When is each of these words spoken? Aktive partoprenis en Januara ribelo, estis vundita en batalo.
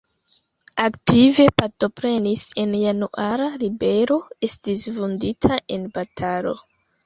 Aktive 0.83 1.45
partoprenis 1.63 2.47
en 2.65 2.73
Januara 2.85 3.51
ribelo, 3.67 4.19
estis 4.51 4.89
vundita 4.99 5.63
en 5.79 5.89
batalo. 6.01 6.61